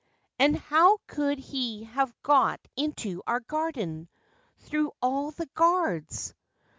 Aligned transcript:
And 0.39 0.55
how 0.57 0.97
could 1.05 1.37
he 1.37 1.83
have 1.83 2.11
got 2.23 2.59
into 2.75 3.21
our 3.27 3.39
gardens, 3.39 4.07
through 4.57 4.93
all 4.99 5.29
the 5.29 5.45
guards 5.53 6.33